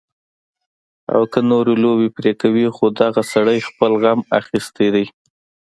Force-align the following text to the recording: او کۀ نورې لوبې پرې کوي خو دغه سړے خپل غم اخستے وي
او 1.13 1.21
کۀ 1.31 1.39
نورې 1.51 1.73
لوبې 1.83 2.09
پرې 2.17 2.31
کوي 2.41 2.65
خو 2.75 2.85
دغه 3.01 3.21
سړے 3.31 3.57
خپل 3.67 3.91
غم 4.01 4.19
اخستے 4.37 4.87
وي 4.93 5.05